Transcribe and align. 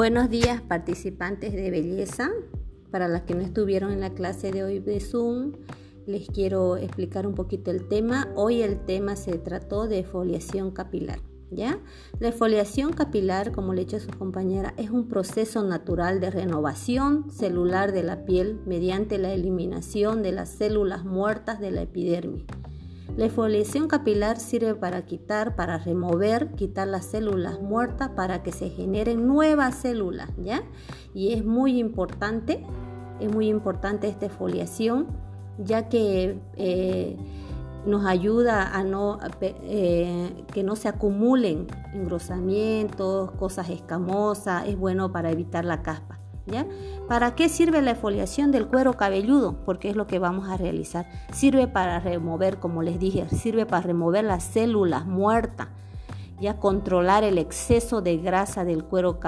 Buenos 0.00 0.30
días 0.30 0.62
participantes 0.62 1.52
de 1.52 1.70
belleza. 1.70 2.30
Para 2.90 3.06
las 3.06 3.24
que 3.24 3.34
no 3.34 3.42
estuvieron 3.42 3.92
en 3.92 4.00
la 4.00 4.14
clase 4.14 4.50
de 4.50 4.64
hoy 4.64 4.78
de 4.78 4.98
Zoom, 4.98 5.52
les 6.06 6.26
quiero 6.26 6.78
explicar 6.78 7.26
un 7.26 7.34
poquito 7.34 7.70
el 7.70 7.86
tema. 7.86 8.32
Hoy 8.34 8.62
el 8.62 8.82
tema 8.86 9.14
se 9.14 9.36
trató 9.36 9.88
de 9.88 10.02
foliación 10.02 10.70
capilar. 10.70 11.20
¿Ya? 11.50 11.80
La 12.18 12.32
foliación 12.32 12.94
capilar, 12.94 13.52
como 13.52 13.74
le 13.74 13.82
he 13.82 13.84
dicho 13.84 13.98
a 13.98 14.00
su 14.00 14.08
compañera, 14.08 14.72
es 14.78 14.88
un 14.88 15.06
proceso 15.06 15.62
natural 15.64 16.18
de 16.18 16.30
renovación 16.30 17.30
celular 17.30 17.92
de 17.92 18.02
la 18.02 18.24
piel 18.24 18.58
mediante 18.64 19.18
la 19.18 19.34
eliminación 19.34 20.22
de 20.22 20.32
las 20.32 20.48
células 20.48 21.04
muertas 21.04 21.60
de 21.60 21.72
la 21.72 21.82
epidermis. 21.82 22.46
La 23.16 23.26
exfoliación 23.26 23.88
capilar 23.88 24.38
sirve 24.38 24.74
para 24.74 25.04
quitar, 25.04 25.56
para 25.56 25.78
remover, 25.78 26.52
quitar 26.54 26.88
las 26.88 27.06
células 27.06 27.60
muertas 27.60 28.10
para 28.10 28.42
que 28.42 28.52
se 28.52 28.70
generen 28.70 29.26
nuevas 29.26 29.74
células, 29.74 30.30
¿ya? 30.38 30.62
Y 31.12 31.32
es 31.32 31.44
muy 31.44 31.78
importante, 31.78 32.64
es 33.18 33.32
muy 33.32 33.48
importante 33.48 34.08
esta 34.08 34.26
exfoliación, 34.26 35.08
ya 35.58 35.88
que 35.88 36.38
eh, 36.56 37.16
nos 37.84 38.06
ayuda 38.06 38.74
a 38.74 38.84
no 38.84 39.18
eh, 39.40 40.44
que 40.52 40.62
no 40.62 40.76
se 40.76 40.88
acumulen 40.88 41.66
engrosamientos, 41.92 43.32
cosas 43.32 43.70
escamosas, 43.70 44.68
es 44.68 44.78
bueno 44.78 45.12
para 45.12 45.30
evitar 45.30 45.64
la 45.64 45.82
caspa. 45.82 46.19
¿Para 47.08 47.34
qué 47.34 47.48
sirve 47.48 47.82
la 47.82 47.92
exfoliación 47.92 48.52
del 48.52 48.66
cuero 48.66 48.94
cabelludo? 48.94 49.56
Porque 49.64 49.90
es 49.90 49.96
lo 49.96 50.06
que 50.06 50.18
vamos 50.18 50.48
a 50.48 50.56
realizar. 50.56 51.06
Sirve 51.32 51.66
para 51.66 52.00
remover, 52.00 52.58
como 52.58 52.82
les 52.82 52.98
dije, 52.98 53.28
sirve 53.28 53.66
para 53.66 53.82
remover 53.82 54.24
las 54.24 54.44
células 54.44 55.06
muertas, 55.06 55.68
ya 56.40 56.58
controlar 56.58 57.24
el 57.24 57.38
exceso 57.38 58.00
de 58.00 58.16
grasa 58.18 58.64
del 58.64 58.84
cuero, 58.84 59.18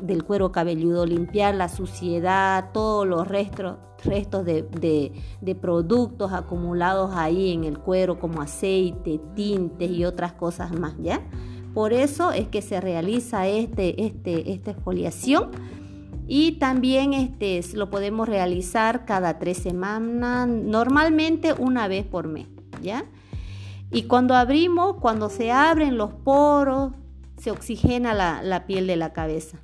del 0.00 0.24
cuero 0.24 0.52
cabelludo, 0.52 1.06
limpiar 1.06 1.54
la 1.54 1.68
suciedad, 1.68 2.70
todos 2.72 3.06
los 3.06 3.26
restos, 3.28 3.76
restos 4.04 4.44
de, 4.44 4.62
de, 5.40 5.54
productos 5.54 6.32
acumulados 6.32 7.14
ahí 7.14 7.52
en 7.52 7.64
el 7.64 7.78
cuero, 7.78 8.18
como 8.18 8.40
aceite, 8.42 9.20
tintes 9.34 9.90
y 9.90 10.04
otras 10.04 10.32
cosas 10.32 10.72
más, 10.78 10.94
¿ya? 11.02 11.20
Por 11.74 11.92
eso 11.92 12.30
es 12.30 12.46
que 12.46 12.62
se 12.62 12.80
realiza 12.80 13.48
este, 13.48 14.06
este, 14.06 14.52
esta 14.52 14.70
exfoliación 14.70 15.50
y 16.26 16.52
también 16.52 17.12
este, 17.12 17.60
lo 17.74 17.90
podemos 17.90 18.28
realizar 18.28 19.04
cada 19.04 19.38
tres 19.38 19.58
semanas, 19.58 20.48
normalmente 20.48 21.52
una 21.52 21.86
vez 21.88 22.06
por 22.06 22.28
mes, 22.28 22.46
¿ya? 22.82 23.04
Y 23.90 24.04
cuando 24.04 24.34
abrimos, 24.34 24.96
cuando 24.96 25.28
se 25.28 25.52
abren 25.52 25.98
los 25.98 26.12
poros, 26.12 26.92
se 27.36 27.50
oxigena 27.50 28.14
la, 28.14 28.66
piel 28.66 28.86
de 28.86 28.96
la 28.96 29.12
cabeza. 29.12 29.58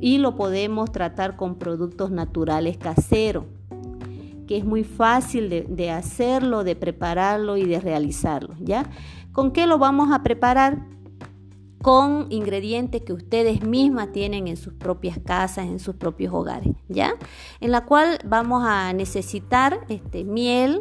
y 0.00 0.18
lo 0.18 0.36
podemos 0.36 0.90
tratar 0.90 1.36
con 1.36 1.56
productos 1.56 2.10
naturales 2.10 2.78
caseros, 2.78 3.44
que 4.46 4.56
es 4.56 4.64
muy 4.64 4.84
fácil 4.84 5.50
de, 5.50 5.62
de 5.62 5.90
hacerlo, 5.90 6.64
de 6.64 6.76
prepararlo 6.76 7.56
y 7.56 7.64
de 7.64 7.78
realizarlo, 7.78 8.54
¿ya? 8.58 8.90
¿Con 9.32 9.52
qué 9.52 9.66
lo 9.66 9.78
vamos 9.78 10.12
a 10.12 10.22
preparar? 10.22 10.78
Con 11.82 12.26
ingredientes 12.30 13.02
que 13.02 13.12
ustedes 13.12 13.62
mismas 13.62 14.12
tienen 14.12 14.46
en 14.46 14.56
sus 14.56 14.72
propias 14.72 15.18
casas, 15.18 15.66
en 15.66 15.80
sus 15.80 15.96
propios 15.96 16.32
hogares, 16.32 16.74
¿ya? 16.88 17.14
En 17.60 17.72
la 17.72 17.84
cual 17.84 18.18
vamos 18.24 18.62
a 18.64 18.92
necesitar 18.92 19.80
este, 19.88 20.24
miel, 20.24 20.80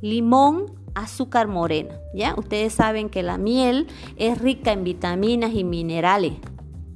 limón, 0.00 0.72
azúcar 0.94 1.46
morena, 1.46 1.94
¿ya? 2.14 2.34
Ustedes 2.36 2.72
saben 2.72 3.10
que 3.10 3.22
la 3.22 3.36
miel 3.36 3.86
es 4.16 4.38
rica 4.38 4.72
en 4.72 4.82
vitaminas 4.82 5.52
y 5.54 5.62
minerales. 5.62 6.32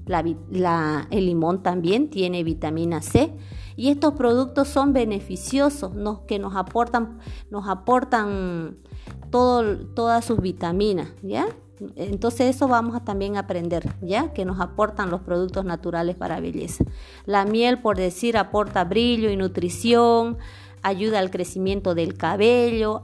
el 0.06 1.26
limón 1.26 1.62
también 1.62 2.08
tiene 2.08 2.42
vitamina 2.42 3.02
C 3.02 3.34
y 3.76 3.90
estos 3.90 4.14
productos 4.14 4.68
son 4.68 4.92
beneficiosos, 4.92 5.92
que 6.26 6.38
nos 6.38 6.56
aportan, 6.56 7.18
nos 7.50 7.68
aportan 7.68 8.78
todas 9.30 10.24
sus 10.24 10.40
vitaminas, 10.40 11.08
¿ya? 11.22 11.46
Entonces 11.96 12.56
eso 12.56 12.68
vamos 12.68 12.96
a 12.96 13.04
también 13.04 13.36
aprender, 13.36 13.94
¿ya? 14.00 14.32
Que 14.32 14.44
nos 14.44 14.60
aportan 14.60 15.10
los 15.10 15.20
productos 15.20 15.64
naturales 15.64 16.16
para 16.16 16.40
belleza. 16.40 16.84
La 17.24 17.44
miel, 17.44 17.80
por 17.80 17.96
decir, 17.96 18.36
aporta 18.36 18.84
brillo 18.84 19.30
y 19.30 19.36
nutrición, 19.36 20.38
ayuda 20.82 21.18
al 21.18 21.30
crecimiento 21.30 21.94
del 21.94 22.16
cabello, 22.16 23.00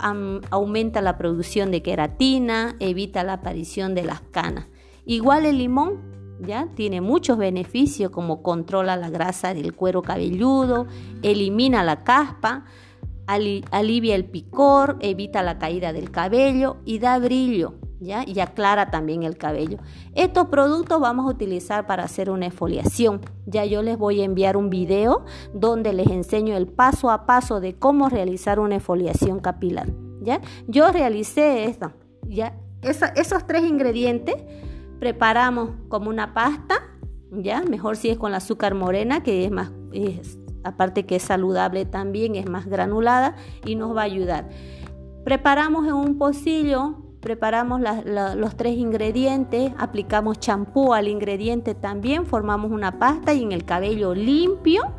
aumenta 0.51 1.01
la 1.03 1.17
producción 1.19 1.71
de 1.71 1.83
queratina, 1.83 2.77
evita 2.81 3.23
la 3.25 3.35
aparición 3.35 3.95
de 3.95 4.05
las 4.05 4.21
canas. 4.21 4.67
Igual 5.06 5.47
el 5.47 5.59
limón, 5.59 6.01
¿ya? 6.41 6.69
Tiene 6.75 7.01
muchos 7.01 7.39
beneficios 7.39 8.11
como 8.11 8.43
controla 8.43 8.97
la 8.97 9.11
grasa 9.11 9.55
del 9.55 9.75
cuero 9.75 10.03
cabelludo, 10.03 10.87
elimina 11.23 11.85
la 11.85 12.03
caspa, 12.05 12.65
alivia 13.27 14.15
el 14.15 14.25
picor, 14.25 14.97
evita 15.01 15.43
la 15.43 15.59
caída 15.59 15.93
del 15.93 16.11
cabello 16.11 16.77
y 16.85 16.99
da 16.99 17.19
brillo 17.19 17.75
y 18.27 18.41
aclara 18.41 18.91
también 18.91 19.23
el 19.23 19.37
cabello. 19.37 19.79
Estos 20.15 20.49
productos 20.49 21.01
vamos 21.01 21.27
a 21.27 21.31
utilizar 21.31 21.87
para 21.87 22.05
hacer 22.05 22.31
una 22.31 22.47
exfoliación. 22.47 23.21
Ya 23.47 23.65
yo 23.65 23.83
les 23.83 23.99
voy 23.99 24.21
a 24.21 24.25
enviar 24.25 24.57
un 24.57 24.71
video 24.71 25.25
donde 25.53 25.93
les 25.93 26.09
enseño 26.09 26.57
el 26.57 26.67
paso 26.67 27.11
a 27.11 27.27
paso 27.27 27.61
de 27.61 27.75
cómo 27.75 28.09
realizar 28.09 28.61
una 28.61 28.77
exfoliación 28.77 29.41
capilar. 29.41 29.89
¿ya? 30.21 30.41
Yo 30.67 30.91
realicé 30.91 31.65
esto. 31.65 31.93
¿ya? 32.27 32.55
esos 32.83 33.47
tres 33.47 33.65
ingredientes 33.65 34.37
preparamos 34.99 35.71
como 35.89 36.11
una 36.11 36.35
pasta, 36.35 36.75
¿ya? 37.33 37.63
Mejor 37.63 37.97
si 37.97 38.11
es 38.11 38.19
con 38.19 38.31
la 38.31 38.39
azúcar 38.39 38.75
morena, 38.75 39.23
que 39.23 39.45
es 39.45 39.51
más, 39.51 39.73
aparte 40.63 41.07
que 41.07 41.17
es 41.17 41.23
saludable 41.23 41.85
también, 41.85 42.37
es 42.37 42.49
más 42.49 42.67
granulada 42.67 43.37
y 43.65 43.77
nos 43.77 43.97
va 43.97 44.03
a 44.03 44.05
ayudar. 44.05 44.49
Preparamos 45.25 45.87
en 45.87 45.95
un 45.95 46.19
pocillo 46.19 47.04
preparamos 47.25 47.81
los 47.81 48.55
tres 48.55 48.77
ingredientes, 48.77 49.73
aplicamos 49.79 50.39
champú 50.39 50.93
al 50.93 51.09
ingrediente 51.09 51.75
también, 51.75 52.27
formamos 52.27 52.71
una 52.71 52.99
pasta 52.99 53.33
y 53.33 53.43
en 53.43 53.53
el 53.53 53.65
cabello 53.65 54.15
limpio 54.15 54.93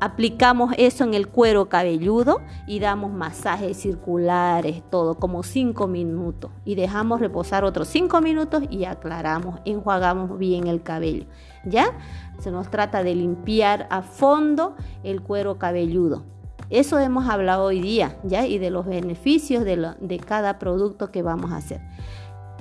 aplicamos 0.00 0.72
eso 0.76 1.04
en 1.04 1.14
el 1.14 1.28
cuero 1.28 1.68
cabelludo 1.68 2.40
y 2.66 2.78
damos 2.78 3.10
masajes 3.10 3.78
circulares, 3.78 4.82
todo 4.90 5.14
como 5.14 5.42
5 5.42 5.86
minutos 5.86 6.50
y 6.64 6.74
dejamos 6.74 7.20
reposar 7.20 7.64
otros 7.64 7.88
5 7.88 8.20
minutos 8.20 8.64
y 8.68 8.84
aclaramos, 8.84 9.60
enjuagamos 9.64 10.38
bien 10.38 10.66
el 10.66 10.82
cabello. 10.82 11.24
¿Ya? 11.64 11.92
Se 12.38 12.50
nos 12.50 12.70
trata 12.70 13.02
de 13.02 13.14
limpiar 13.14 13.86
a 13.90 14.02
fondo 14.02 14.74
el 15.02 15.22
cuero 15.22 15.58
cabelludo. 15.58 16.22
Eso 16.70 17.00
hemos 17.00 17.28
hablado 17.28 17.64
hoy 17.64 17.80
día, 17.80 18.16
¿ya? 18.22 18.46
Y 18.46 18.58
de 18.58 18.70
los 18.70 18.86
beneficios 18.86 19.64
de, 19.64 20.20
cada 20.24 20.60
producto 20.60 21.10
que 21.10 21.22
vamos 21.22 21.50
a 21.50 21.56
hacer. 21.56 21.80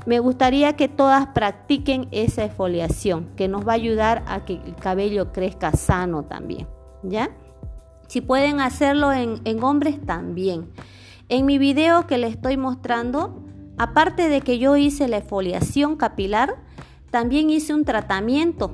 Me 0.07 0.19
gustaría 0.19 0.75
que 0.75 0.87
todas 0.87 1.27
practiquen 1.27 2.07
esa 2.11 2.43
exfoliación, 2.43 3.29
que 3.35 3.47
nos 3.47 3.67
va 3.67 3.73
a 3.73 3.75
ayudar 3.75 4.23
a 4.27 4.45
que 4.45 4.53
el 4.53 4.75
cabello 4.75 5.31
crezca 5.31 5.73
sano 5.73 6.23
también, 6.23 6.67
¿ya? 7.03 7.29
Si 8.07 8.21
pueden 8.21 8.61
hacerlo 8.61 9.13
en, 9.13 9.41
en 9.45 9.63
hombres 9.63 10.03
también. 10.03 10.71
En 11.27 11.45
mi 11.45 11.59
video 11.59 12.07
que 12.07 12.17
les 12.17 12.31
estoy 12.31 12.57
mostrando, 12.57 13.43
aparte 13.77 14.27
de 14.29 14.41
que 14.41 14.57
yo 14.57 14.75
hice 14.75 15.07
la 15.07 15.17
exfoliación 15.17 15.95
capilar, 15.95 16.55
también 17.11 17.51
hice 17.51 17.75
un 17.75 17.85
tratamiento 17.85 18.71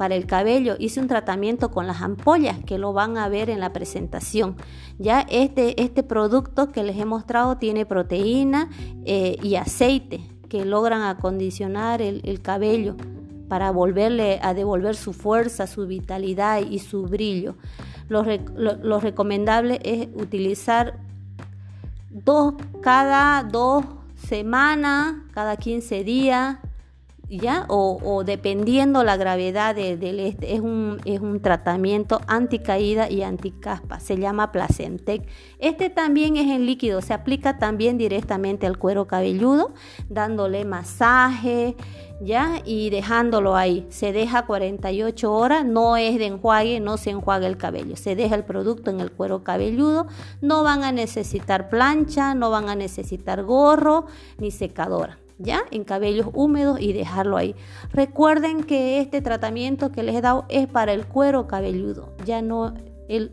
para 0.00 0.14
el 0.14 0.24
cabello. 0.24 0.76
Hice 0.78 0.98
un 0.98 1.08
tratamiento 1.08 1.70
con 1.70 1.86
las 1.86 2.00
ampollas 2.00 2.56
que 2.64 2.78
lo 2.78 2.94
van 2.94 3.18
a 3.18 3.28
ver 3.28 3.50
en 3.50 3.60
la 3.60 3.74
presentación. 3.74 4.56
Ya 4.98 5.26
este, 5.28 5.82
este 5.82 6.02
producto 6.02 6.72
que 6.72 6.82
les 6.82 6.96
he 6.96 7.04
mostrado 7.04 7.58
tiene 7.58 7.84
proteína 7.84 8.70
eh, 9.04 9.36
y 9.42 9.56
aceite 9.56 10.22
que 10.48 10.64
logran 10.64 11.02
acondicionar 11.02 12.00
el, 12.00 12.40
cabello 12.40 12.96
para 13.50 13.72
volverle 13.72 14.40
a 14.40 14.54
devolver 14.54 14.96
su 14.96 15.12
fuerza, 15.12 15.66
su 15.66 15.86
vitalidad 15.86 16.62
y 16.62 16.78
su 16.78 17.02
brillo. 17.02 17.56
Lo, 18.08 18.24
lo 18.56 19.00
recomendable 19.00 19.80
es 19.84 20.08
utilizar 20.14 20.98
dos 22.08 22.54
cada 22.80 23.42
dos 23.42 23.84
semanas, 24.16 25.16
cada 25.34 25.58
15 25.58 26.04
días, 26.04 26.56
¿ya? 27.30 27.64
O, 27.68 28.24
dependiendo 28.24 29.04
la 29.04 29.16
gravedad 29.16 29.74
del 29.74 30.20
este, 30.20 30.54
es 30.54 30.60
un, 30.60 31.00
es 31.04 31.20
un 31.20 31.40
tratamiento 31.40 32.20
anticaída 32.26 33.08
y 33.08 33.22
anticaspa, 33.22 34.00
se 34.00 34.16
llama 34.16 34.50
Placentec. 34.50 35.26
Este 35.58 35.90
también 35.90 36.36
es 36.36 36.48
en 36.48 36.66
líquido, 36.66 37.00
se 37.00 37.14
aplica 37.14 37.58
también 37.58 37.98
directamente 37.98 38.66
al 38.66 38.78
cuero 38.78 39.06
cabelludo, 39.06 39.72
dándole 40.08 40.64
masaje, 40.64 41.76
¿ya? 42.20 42.60
Y 42.64 42.90
dejándolo 42.90 43.56
ahí. 43.56 43.86
Se 43.90 44.12
deja 44.12 44.46
48 44.46 45.32
horas, 45.32 45.64
no 45.64 45.96
es 45.96 46.18
de 46.18 46.26
enjuague, 46.26 46.80
no 46.80 46.96
se 46.96 47.10
enjuaga 47.10 47.46
el 47.46 47.56
cabello, 47.56 47.96
se 47.96 48.16
deja 48.16 48.34
el 48.34 48.44
producto 48.44 48.90
en 48.90 49.00
el 49.00 49.12
cuero 49.12 49.44
cabelludo, 49.44 50.08
no 50.40 50.64
van 50.64 50.82
a 50.82 50.90
necesitar 50.90 51.68
plancha, 51.68 52.34
no 52.34 52.50
van 52.50 52.68
a 52.68 52.74
necesitar 52.74 53.44
gorro 53.44 54.06
ni 54.38 54.50
secadora. 54.50 55.18
Ya 55.40 55.62
en 55.70 55.84
cabellos 55.84 56.28
húmedos 56.32 56.80
y 56.80 56.92
dejarlo 56.92 57.36
ahí. 57.36 57.56
Recuerden 57.92 58.62
que 58.62 59.00
este 59.00 59.20
tratamiento 59.20 59.90
que 59.90 60.02
les 60.02 60.14
he 60.14 60.20
dado 60.20 60.44
es 60.48 60.68
para 60.68 60.92
el 60.92 61.06
cuero 61.06 61.48
cabelludo, 61.48 62.14
ya 62.24 62.42
no 62.42 62.74
el, 63.08 63.32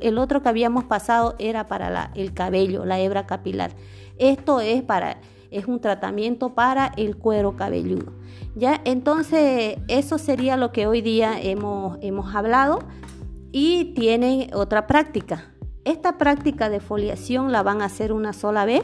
el, 0.00 0.16
otro 0.16 0.42
que 0.42 0.48
habíamos 0.48 0.84
pasado 0.84 1.34
era 1.38 1.66
para 1.66 1.90
la, 1.90 2.12
el 2.14 2.32
cabello, 2.32 2.86
la 2.86 2.98
hebra 2.98 3.26
capilar. 3.26 3.72
Esto 4.16 4.60
es 4.60 4.82
para 4.82 5.20
es 5.50 5.66
un 5.66 5.80
tratamiento 5.80 6.54
para 6.54 6.92
el 6.96 7.16
cuero 7.16 7.56
cabelludo. 7.56 8.12
¿ya? 8.54 8.80
Entonces, 8.84 9.76
eso 9.88 10.18
sería 10.18 10.56
lo 10.56 10.72
que 10.72 10.86
hoy 10.86 11.00
día 11.00 11.40
hemos, 11.40 11.98
hemos 12.02 12.34
hablado 12.34 12.80
y 13.52 13.94
tienen 13.94 14.50
otra 14.54 14.86
práctica. 14.86 15.52
Esta 15.84 16.18
práctica 16.18 16.68
de 16.68 16.80
foliación 16.80 17.50
la 17.52 17.62
van 17.62 17.80
a 17.80 17.86
hacer 17.86 18.12
una 18.12 18.32
sola 18.32 18.64
vez, 18.64 18.82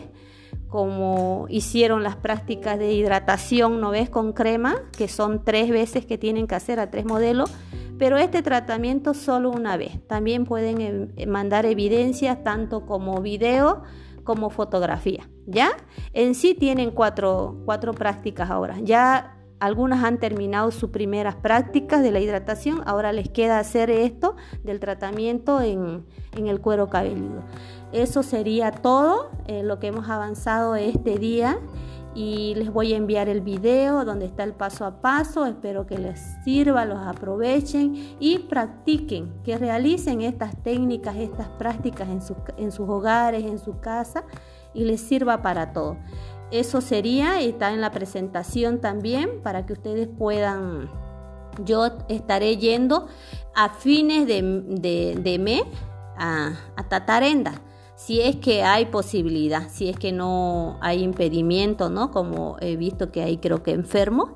como 0.75 1.47
hicieron 1.51 2.03
las 2.03 2.17
prácticas 2.17 2.81
de 2.81 2.93
hidratación, 2.93 3.81
¿no 3.81 3.93
ves? 3.93 4.11
Con 4.11 4.33
crema, 4.33 4.75
que 4.99 5.07
son 5.07 5.45
tres 5.45 5.71
veces 5.71 6.05
que 6.05 6.19
tienen 6.19 6.49
que 6.49 6.57
hacer 6.57 6.81
a 6.81 6.91
tres 6.91 7.05
modelos, 7.05 7.49
pero 7.97 8.17
este 8.17 8.43
tratamiento 8.43 9.15
solo 9.15 9.53
una 9.53 9.77
vez. 9.77 10.05
También 10.09 10.45
pueden 10.45 11.13
eh, 11.17 11.27
mandar 11.27 11.65
evidencias 11.65 12.43
tanto 12.43 12.87
como 12.87 13.21
video, 13.21 13.85
como 14.25 14.51
fotografía. 14.51 15.31
¿Ya? 15.47 15.71
En 16.13 16.35
sí 16.35 16.55
tienen 16.55 16.91
cuatro, 16.91 17.57
cuatro 17.65 17.93
prácticas 17.93 18.51
ahora. 18.51 18.81
Ya 18.81 19.37
algunas 19.61 20.03
han 20.03 20.19
terminado 20.19 20.73
sus 20.73 20.91
primeras 20.91 21.37
prácticas 21.37 22.03
de 22.03 22.11
la 22.11 22.19
hidratación, 22.19 22.83
ahora 22.85 23.13
les 23.13 23.29
queda 23.29 23.61
hacer 23.61 23.91
esto 23.91 24.35
del 24.65 24.81
tratamiento 24.81 25.61
en, 25.61 26.05
en 26.37 26.49
el 26.49 26.61
cuero 26.61 26.89
cabelludo. 26.89 27.45
Eso 27.95 28.25
sería 28.25 28.73
todo 28.73 29.31
eh, 29.47 29.63
lo 29.63 29.79
que 29.79 29.87
hemos 29.87 30.09
avanzado 30.09 30.75
este 30.75 31.17
día 31.17 31.61
y 32.13 32.57
les 32.57 32.73
voy 32.73 32.93
a 32.93 32.97
enviar 32.97 33.29
el 33.29 33.41
video 33.41 34.05
donde 34.05 34.27
está 34.27 34.43
el 34.43 34.53
paso 34.53 34.85
a 34.85 35.01
paso. 35.01 35.47
Espero 35.47 35.87
que 35.87 35.97
les 35.99 36.21
sirva, 36.43 36.87
los 36.87 36.99
aprovechen 36.99 38.17
y 38.19 38.41
practiquen, 38.41 39.33
que 39.45 39.59
realicen 39.59 40.23
estas 40.23 40.61
técnicas, 40.61 41.15
estas 41.15 41.47
prácticas 41.51 42.09
en, 42.09 42.21
en 42.57 42.73
sus 42.73 42.89
hogares, 42.89 43.45
en 43.45 43.61
su 43.61 43.79
casa 43.79 44.25
y 44.75 44.87
les 44.87 45.01
sirva 45.01 45.41
para 45.41 45.73
todo. 45.73 45.97
Eso 46.51 46.81
sería, 46.81 47.41
está 47.41 47.73
en 47.73 47.81
la 47.81 47.93
presentación 47.93 48.81
también 48.81 49.41
para 49.41 49.67
que 49.67 49.73
ustedes 49.73 50.09
puedan, 50.09 50.91
yo 51.65 51.93
estaré 52.09 52.57
yendo 52.57 53.07
a 53.55 53.69
fines 53.69 54.27
de, 54.27 55.15
de, 55.23 55.39
mes 55.39 55.63
a, 56.17 56.55
a 56.75 56.89
Tatarenda 56.89 57.63
si 57.97 58.21
es 58.21 58.37
que 58.37 58.63
hay 58.63 58.87
posibilidad, 58.87 59.69
si 59.71 59.89
es 59.89 59.97
que 59.97 60.13
no 60.13 60.79
hay 60.81 61.03
impedimento, 61.03 61.91
¿no? 61.91 62.11
Como 62.11 62.57
he 62.61 62.77
visto 62.77 63.13
que 63.13 63.23
hay 63.23 63.39
creo 63.39 63.63
que 63.63 63.73
enfermos 63.73 64.31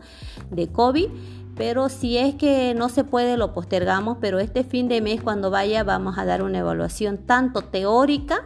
de 0.50 0.68
COVID, 0.68 1.08
pero 1.56 1.88
si 1.88 2.18
es 2.18 2.36
que 2.36 2.72
no 2.74 2.88
se 2.88 3.02
puede 3.02 3.36
lo 3.36 3.52
postergamos, 3.52 4.18
pero 4.20 4.38
este 4.38 4.62
fin 4.62 4.86
de 4.88 5.00
mes 5.00 5.20
cuando 5.20 5.50
vaya 5.50 5.82
vamos 5.82 6.16
a 6.16 6.24
dar 6.24 6.42
una 6.42 6.58
evaluación 6.58 7.18
tanto 7.18 7.62
teórica 7.62 8.44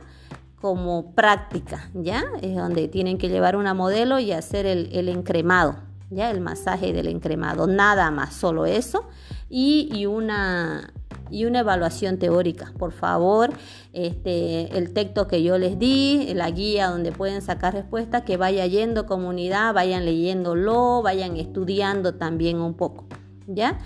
como 0.62 1.12
práctica, 1.14 1.90
¿ya? 1.92 2.22
Es 2.40 2.56
donde 2.56 2.88
tienen 2.88 3.18
que 3.18 3.28
llevar 3.28 3.56
una 3.56 3.74
modelo 3.74 4.18
y 4.18 4.32
hacer 4.32 4.64
el, 4.64 5.08
encremado, 5.08 5.76
¿ya? 6.08 6.30
El 6.30 6.40
masaje 6.40 6.92
del 6.92 7.08
encremado, 7.08 7.66
nada 7.66 8.10
más, 8.10 8.34
solo 8.34 8.64
eso. 8.64 9.08
Y 9.50 10.06
una, 10.06 10.94
y 11.32 11.46
una 11.46 11.60
evaluación 11.60 12.18
teórica. 12.18 12.72
Por 12.78 12.92
favor, 12.92 13.50
este, 13.92 14.76
el 14.76 14.92
texto 14.92 15.26
que 15.26 15.42
yo 15.42 15.58
les 15.58 15.78
di, 15.78 16.32
la 16.34 16.50
guía 16.50 16.88
donde 16.88 17.10
pueden 17.10 17.42
sacar 17.42 17.74
respuestas, 17.74 18.22
que 18.22 18.36
vaya 18.36 18.66
yendo 18.66 19.06
comunidad, 19.06 19.74
vayan 19.74 20.04
leyéndolo, 20.04 21.02
vayan 21.02 21.36
estudiando 21.36 22.14
también 22.14 22.60
un 22.60 22.74
poco. 22.74 23.06
¿Ya? 23.46 23.78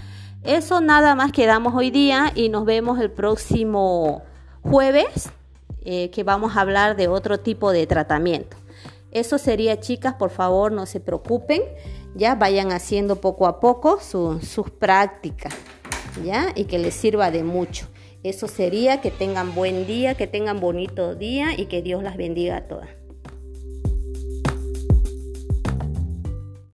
Eso 0.43 0.81
nada 0.81 1.14
más 1.14 1.32
quedamos 1.32 1.75
hoy 1.75 1.90
día 1.90 2.32
y 2.34 2.48
nos 2.48 2.64
vemos 2.64 3.00
el 3.00 3.10
próximo 3.10 4.22
jueves 4.62 5.31
eh, 5.82 6.10
que 6.10 6.25
vamos 6.25 6.56
a 6.56 6.60
hablar 6.60 6.96
de 6.96 7.08
otro 7.08 7.38
tipo 7.38 7.72
de 7.72 7.87
tratamiento. 7.87 8.56
Eso 9.12 9.38
sería, 9.38 9.81
chicas, 9.81 10.14
por 10.14 10.31
favor, 10.31 10.72
no 10.72 10.84
se 10.84 11.00
preocupen, 11.00 11.62
ya 12.14 12.34
vayan 12.34 12.72
haciendo 12.72 13.16
poco 13.16 13.46
a 13.46 13.60
poco 13.60 13.98
sus 14.00 14.70
prácticas. 14.78 15.54
¿Ya? 16.25 16.53
Y 16.55 16.65
que 16.65 16.79
les 16.79 16.95
sirva 16.95 17.31
de 17.31 17.43
mucho. 17.43 17.89
Eso 18.23 18.49
sería 18.49 19.01
que 19.01 19.11
tengan 19.11 19.55
buen 19.55 19.87
día, 19.87 20.15
que 20.15 20.27
tengan 20.27 20.61
bonito 20.61 21.15
día 21.15 21.59
y 21.59 21.67
que 21.67 21.83
Dios 21.83 22.03
las 22.03 22.17
bendiga 22.17 22.57
a 22.57 22.69
todas. 22.69 22.89